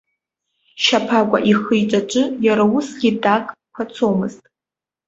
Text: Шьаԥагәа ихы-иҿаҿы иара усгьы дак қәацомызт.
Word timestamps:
Шьаԥагәа 0.83 1.39
ихы-иҿаҿы 1.51 2.23
иара 2.45 2.63
усгьы 2.75 3.11
дак 3.23 3.45
қәацомызт. 3.75 4.43